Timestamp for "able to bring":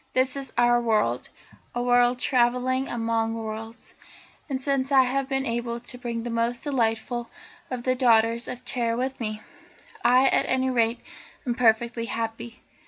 5.45-6.23